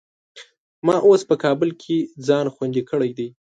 ما 0.85 0.95
اوس 1.07 1.21
په 1.29 1.35
کابل 1.43 1.69
کې 1.81 1.97
ځان 2.27 2.45
خوندي 2.53 2.83
کړی 2.89 3.11
دی. 3.17 3.27